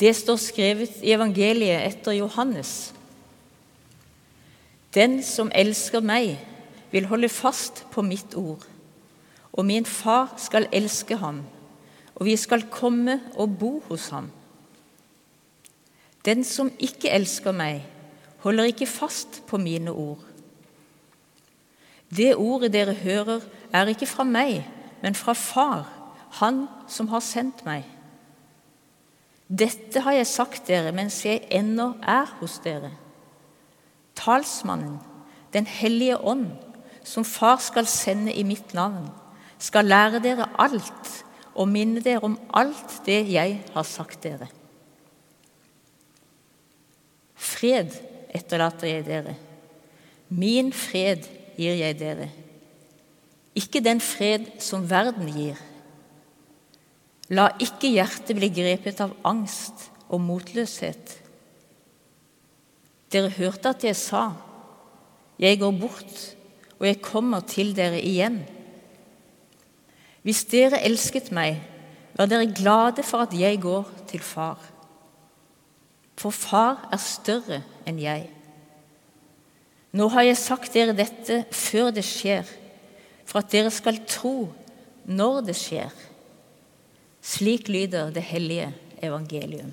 [0.00, 2.92] Det står skrevet i evangeliet etter Johannes.
[4.94, 6.38] Den som elsker meg,
[6.94, 8.62] vil holde fast på mitt ord,
[9.52, 11.40] og min far skal elske ham,
[12.14, 14.28] og vi skal komme og bo hos ham.
[16.24, 17.82] Den som ikke elsker meg,
[18.44, 20.22] holder ikke fast på mine ord.
[22.16, 23.40] Det ordet dere hører,
[23.72, 24.62] er ikke fra meg,
[25.02, 25.90] men fra Far,
[26.34, 27.84] Han som har sendt meg.
[29.48, 32.92] Dette har jeg sagt dere mens jeg ennå er hos dere.
[34.16, 35.00] Talsmannen,
[35.54, 36.48] Den hellige ånd,
[37.06, 39.06] som Far skal sende i mitt navn,
[39.58, 41.12] skal lære dere alt
[41.54, 44.48] og minne dere om alt det jeg har sagt dere.
[47.34, 47.94] Fred
[48.34, 49.36] etterlater jeg dere.
[50.28, 52.28] Min fred gir jeg dere.
[53.54, 55.60] Ikke den fred som verden gir.
[57.32, 61.14] La ikke hjertet bli grepet av angst og motløshet.
[63.12, 64.32] Dere hørte at jeg sa,
[65.38, 66.36] 'Jeg går bort,
[66.78, 68.44] og jeg kommer til dere igjen'.
[70.22, 71.60] Hvis dere elsket meg,
[72.16, 74.58] var dere glade for at jeg går til Far.
[76.16, 78.30] For Far er større enn jeg.
[79.92, 82.46] Nå har jeg sagt dere dette før det skjer,
[83.24, 84.48] for at dere skal tro
[85.04, 85.90] når det skjer.
[87.24, 88.68] Slik lyder det hellige
[89.02, 89.72] evangelium.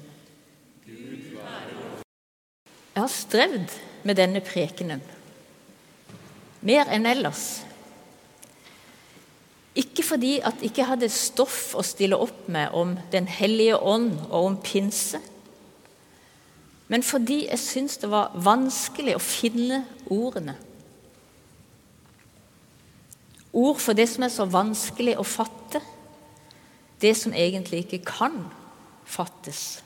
[2.92, 5.04] Jeg har strevd med denne prekenen
[6.62, 7.62] mer enn ellers.
[9.78, 14.14] Ikke fordi at jeg ikke hadde stoff å stille opp med om Den hellige ånd
[14.30, 15.20] og om pinse,
[16.92, 20.58] men fordi jeg syntes det var vanskelig å finne ordene.
[23.54, 25.61] Ord for det som er så vanskelig å fatte,
[27.02, 28.36] det som egentlig ikke kan
[29.06, 29.84] fattes.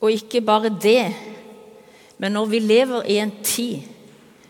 [0.00, 1.14] Og ikke bare det,
[2.18, 3.82] men når vi lever i en tid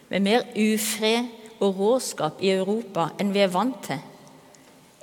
[0.08, 1.28] med mer ufred
[1.60, 4.00] og råskap i Europa enn vi er vant til,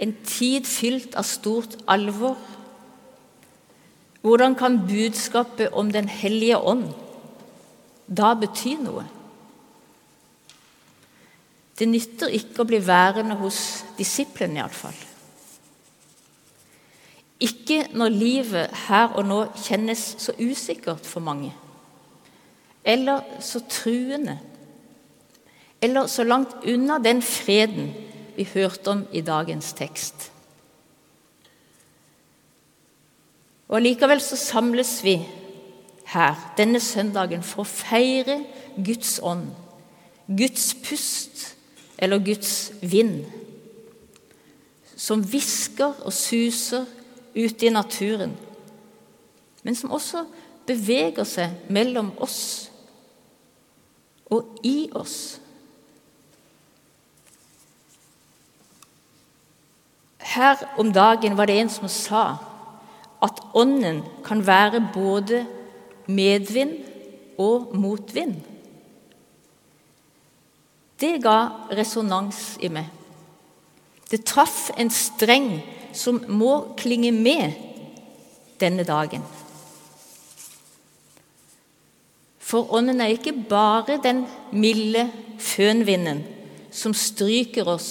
[0.02, 2.38] en tid fylt av stort alvor,
[4.26, 6.90] hvordan kan budskapet om Den hellige ånd
[8.10, 9.06] da bety noe?
[11.76, 13.60] Det nytter ikke å bli værende hos
[13.98, 14.96] disiplene, iallfall.
[17.44, 21.52] Ikke når livet her og nå kjennes så usikkert for mange,
[22.86, 24.38] eller så truende,
[25.84, 27.92] eller så langt unna den freden
[28.38, 30.30] vi hørte om i dagens tekst.
[33.68, 35.18] Og Likevel så samles vi
[36.14, 38.40] her denne søndagen for å feire
[38.78, 39.50] Guds ånd,
[40.30, 41.55] Guds pust
[41.98, 43.24] eller Guds vind,
[44.96, 46.86] som hvisker og suser
[47.36, 48.36] ute i naturen,
[49.64, 50.26] men som også
[50.68, 52.70] beveger seg mellom oss
[54.32, 55.40] og i oss.
[60.36, 62.26] Her om dagen var det en som sa
[63.24, 65.46] at ånden kan være både
[66.08, 66.76] medvind
[67.42, 68.42] og motvind.
[71.00, 72.88] Det ga resonans i meg.
[74.10, 75.50] Det traff en streng
[75.96, 77.56] som må klinge med
[78.62, 79.24] denne dagen.
[82.46, 84.24] For ånden er ikke bare den
[84.54, 85.08] milde
[85.42, 86.22] fønvinden
[86.72, 87.90] som stryker oss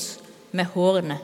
[0.55, 1.19] med hårene.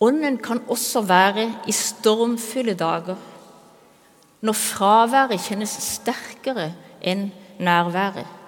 [0.00, 3.18] Ånden kan også være i stormfulle dager,
[4.40, 6.70] når fraværet kjennes sterkere
[7.04, 7.26] enn
[7.60, 8.39] nærværet.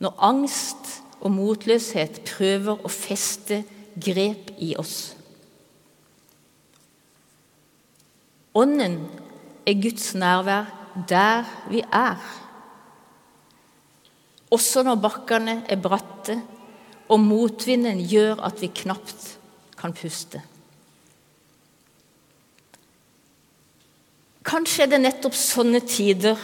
[0.00, 0.90] Når angst
[1.20, 3.62] og motløshet prøver å feste
[4.00, 5.12] grep i oss.
[8.56, 9.02] Ånden
[9.68, 10.70] er Guds nærvær
[11.08, 12.22] der vi er.
[14.50, 16.40] Også når bakkene er bratte
[17.10, 19.36] og motvinden gjør at vi knapt
[19.78, 20.42] kan puste.
[24.46, 26.40] Kanskje er det nettopp sånne tider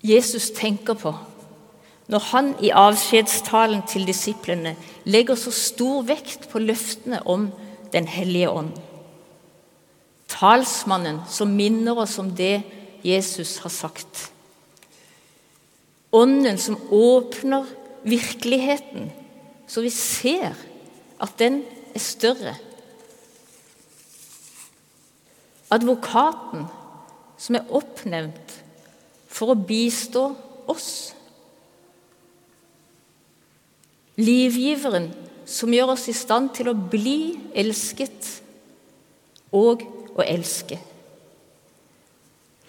[0.00, 1.12] Jesus tenker på
[2.10, 4.74] når han i avskjedstalen til disiplene
[5.06, 7.50] legger så stor vekt på løftene om
[7.90, 8.70] Den hellige ånd.
[10.30, 12.62] Talsmannen som minner oss om det
[13.02, 14.28] Jesus har sagt.
[16.14, 17.66] Ånden som åpner
[18.06, 19.10] virkeligheten,
[19.66, 20.54] så vi ser
[21.18, 21.64] at den
[21.94, 22.54] er større.
[25.70, 26.68] Advokaten
[27.38, 28.54] som er oppnevnt
[29.26, 30.28] for å bistå
[30.70, 31.10] oss.
[34.20, 35.08] Livgiveren
[35.48, 38.28] som gjør oss i stand til å bli elsket
[39.56, 39.82] og
[40.14, 40.78] å elske.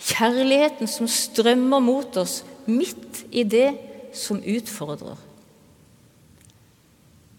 [0.02, 3.70] Kjærligheten som strømmer mot oss midt i det
[4.18, 5.18] som utfordrer,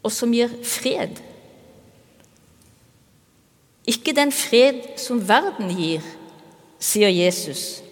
[0.03, 1.19] og som gir fred.
[3.87, 6.05] Ikke den fred som verden gir,
[6.82, 7.82] sier Jesus.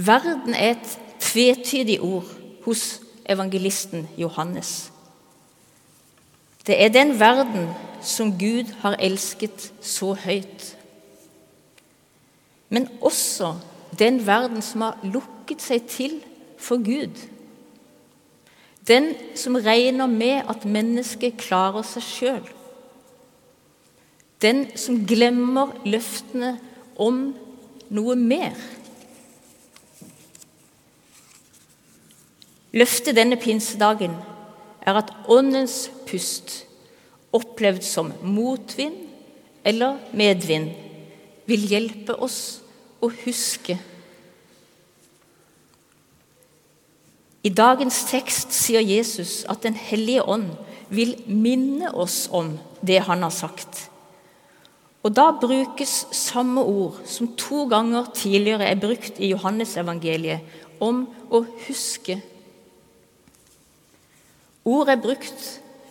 [0.00, 2.28] Verden er et tvetydig ord
[2.64, 3.00] hos
[3.30, 4.92] evangelisten Johannes.
[6.66, 7.68] Det er den verden
[8.02, 10.76] som Gud har elsket så høyt.
[12.68, 13.54] Men også
[13.98, 16.20] den verden som har lukket seg til
[16.60, 17.16] for Gud.
[18.88, 22.46] Den som regner med at mennesket klarer seg sjøl.
[24.42, 26.56] Den som glemmer løftene
[26.96, 27.30] om
[27.90, 28.56] noe mer.
[32.72, 34.14] Løftet denne pinsedagen
[34.86, 36.64] er at Åndens pust,
[37.32, 38.96] opplevd som motvind
[39.66, 40.70] eller medvind,
[41.46, 42.60] vil hjelpe oss
[43.02, 43.76] å huske.
[47.42, 50.50] I dagens tekst sier Jesus at Den hellige ånd
[50.90, 53.86] vil minne oss om det han har sagt.
[55.02, 60.40] Og Da brukes samme ord som to ganger tidligere er brukt i Johannesevangeliet,
[60.80, 62.20] om å huske
[64.64, 65.44] Ordet er brukt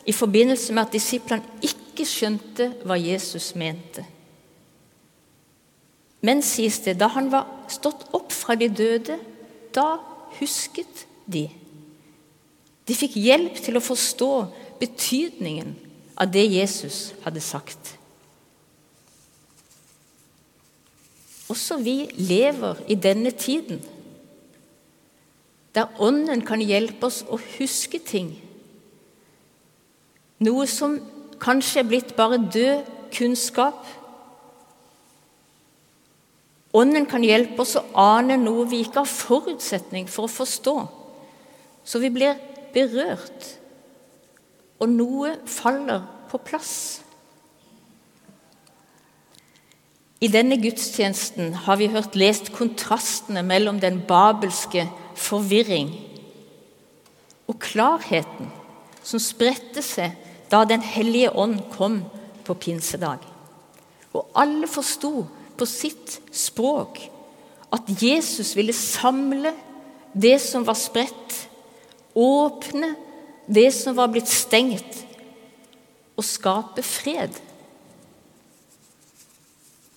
[0.05, 4.05] i forbindelse med at disiplene ikke skjønte hva Jesus mente.
[6.21, 9.15] Men, sies det, da han var stått opp fra de døde,
[9.75, 9.99] da
[10.39, 11.45] husket de.
[12.87, 14.31] De fikk hjelp til å forstå
[14.81, 15.75] betydningen
[16.19, 17.95] av det Jesus hadde sagt.
[21.49, 23.79] Også vi lever i denne tiden,
[25.73, 28.33] der Ånden kan hjelpe oss å huske ting
[30.45, 30.97] noe som
[31.39, 33.85] kanskje er blitt bare død kunnskap.
[36.75, 40.75] Ånden kan hjelpe oss å ane noe vi ikke har forutsetning for å forstå.
[41.83, 42.37] Så vi blir
[42.75, 43.55] berørt,
[44.79, 47.01] og noe faller på plass.
[50.19, 54.83] I denne gudstjenesten har vi hørt lest kontrastene mellom den babelske
[55.19, 55.93] forvirring
[57.49, 58.51] og klarheten
[59.01, 60.13] som spredte seg
[60.51, 62.03] da Den hellige ånd kom
[62.45, 63.19] på pinsedag.
[64.13, 65.25] Og alle forsto
[65.57, 67.01] på sitt språk
[67.73, 69.53] at Jesus ville samle
[70.13, 71.35] det som var spredt,
[72.17, 72.95] åpne
[73.45, 75.05] det som var blitt stengt,
[76.17, 77.37] og skape fred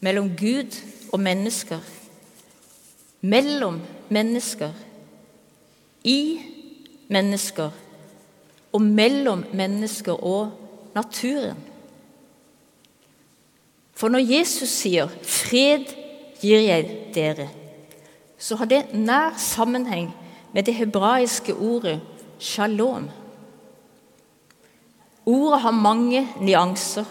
[0.03, 0.77] mellom Gud
[1.11, 1.81] og mennesker,
[3.23, 3.81] mellom
[4.13, 4.71] mennesker,
[6.03, 6.43] i
[7.11, 7.71] mennesker
[8.73, 10.53] og mellom mennesker og
[10.95, 11.57] naturen.
[13.93, 15.85] For når Jesus sier 'fred
[16.41, 17.49] gir jeg dere',
[18.39, 20.11] så har det nær sammenheng
[20.53, 22.01] med det hebraiske ordet
[22.41, 23.11] 'shalom'.
[25.27, 27.05] Ordet har mange nyanser.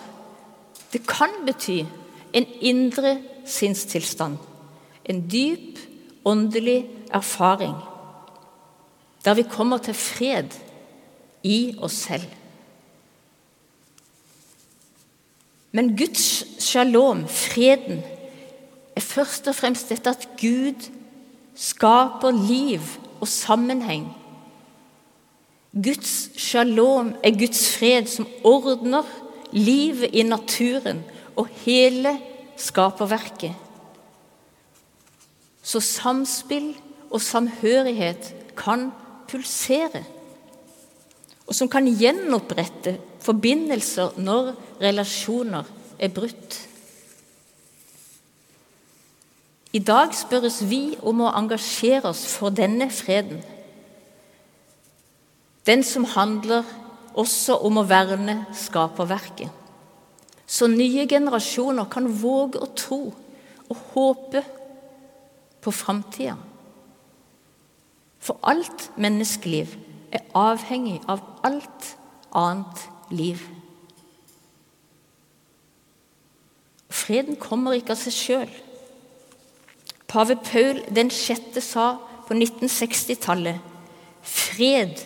[0.94, 1.80] Det kan bety
[2.34, 4.38] en indre sinnstilstand,
[5.06, 5.80] en dyp
[6.26, 7.76] åndelig erfaring,
[9.26, 10.71] der vi kommer til fred
[11.44, 12.28] i oss selv.
[15.72, 18.02] Men Guds shalom, freden,
[18.96, 20.90] er først og fremst dette at Gud
[21.56, 22.84] skaper liv
[23.22, 24.10] og sammenheng.
[25.72, 29.08] Guds shalom er Guds fred som ordner
[29.56, 31.04] livet i naturen
[31.40, 32.18] og hele
[32.60, 33.56] skaperverket.
[35.64, 36.74] Så samspill
[37.12, 38.90] og samhørighet kan
[39.32, 40.04] pulsere
[41.52, 45.68] og som kan gjenopprette forbindelser når relasjoner
[46.00, 46.56] er brutt.
[49.76, 53.44] I dag spørres vi om å engasjere oss for denne freden.
[55.68, 56.64] Den som handler
[57.20, 59.52] også om å verne skaperverket.
[60.48, 64.48] Så nye generasjoner kan våge å tro og håpe
[65.60, 66.40] på framtida.
[68.24, 71.96] For alt menneskeliv er avhengig av alt
[72.36, 73.42] annet liv.
[76.92, 78.54] Freden kommer ikke av seg sjøl.
[80.12, 81.94] Pave Paul den sjette sa
[82.28, 83.68] på 1960-tallet
[84.22, 85.00] fred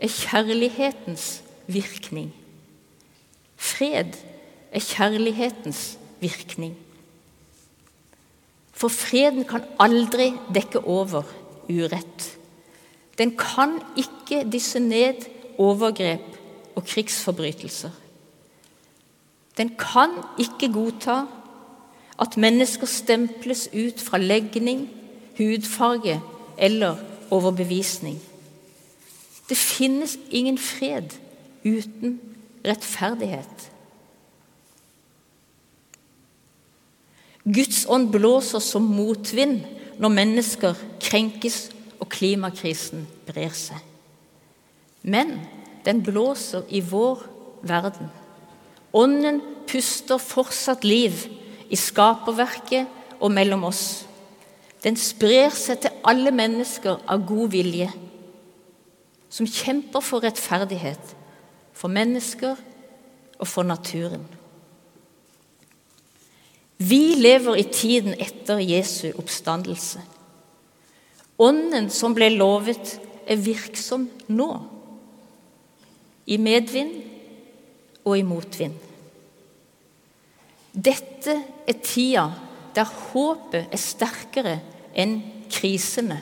[0.00, 1.26] er kjærlighetens
[1.70, 2.32] virkning.
[3.56, 4.16] Fred
[4.72, 6.74] er kjærlighetens virkning.
[8.76, 11.24] For freden kan aldri dekke over
[11.68, 12.35] urett.
[13.18, 15.24] Den kan ikke disse ned
[15.58, 16.20] overgrep
[16.74, 17.90] og krigsforbrytelser.
[19.56, 21.22] Den kan ikke godta
[22.20, 24.88] at mennesker stemples ut fra legning,
[25.38, 26.20] hudfarge
[26.58, 26.96] eller
[27.30, 28.20] overbevisning.
[29.48, 31.16] Det finnes ingen fred
[31.64, 32.20] uten
[32.66, 33.70] rettferdighet.
[37.44, 39.60] Guds ånd blåser som motvind
[40.02, 41.70] når mennesker krenkes
[42.06, 43.82] og klimakrisen brer seg.
[45.02, 45.40] Men
[45.86, 47.24] den blåser i vår
[47.66, 48.10] verden.
[48.94, 51.26] Ånden puster fortsatt liv
[51.66, 52.86] i skaperverket
[53.18, 54.06] og mellom oss.
[54.86, 57.90] Den sprer seg til alle mennesker av god vilje,
[59.30, 61.14] som kjemper for rettferdighet,
[61.74, 62.54] for mennesker
[63.36, 64.22] og for naturen.
[66.78, 70.04] Vi lever i tiden etter Jesu oppstandelse.
[71.38, 74.50] Ånden som ble lovet, er virksom nå.
[76.26, 76.94] I medvind
[78.06, 78.76] og i motvind.
[80.72, 81.34] Dette
[81.66, 82.26] er tida
[82.76, 84.58] der håpet er sterkere
[84.96, 85.18] enn
[85.52, 86.18] krisene.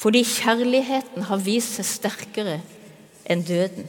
[0.00, 2.58] Fordi kjærligheten har vist seg sterkere
[3.28, 3.86] enn døden.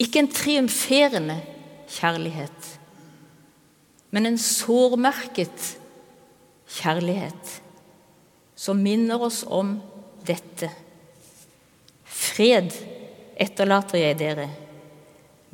[0.00, 1.38] Ikke en triumferende
[1.94, 2.70] kjærlighet,
[4.10, 5.74] men en sårmerket
[6.70, 7.60] kjærlighet
[8.56, 9.76] som minner oss om
[10.26, 10.70] dette.
[12.04, 12.72] Fred
[13.40, 14.48] etterlater jeg dere.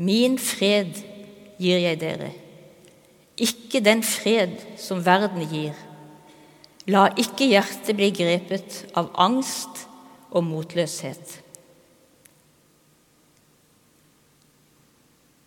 [0.00, 1.00] Min fred
[1.60, 2.30] gir jeg dere.
[3.40, 5.76] Ikke den fred som verden gir.
[6.90, 9.86] La ikke hjertet bli grepet av angst
[10.30, 11.38] og motløshet.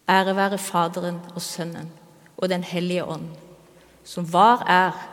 [0.09, 1.89] Ære være Faderen og Sønnen
[2.37, 3.29] og Den hellige ånd,
[4.03, 5.12] som var, er